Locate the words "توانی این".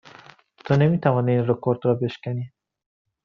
0.99-1.47